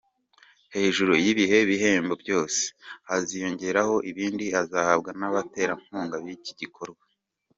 [0.75, 2.61] Hejuru y’ibi bihembo byose,
[3.09, 7.03] haziyongeraho ibindi azahabwa n’abaterankunga b’iki gikorwa.